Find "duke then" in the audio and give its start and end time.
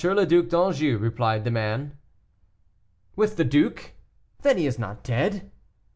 3.43-4.57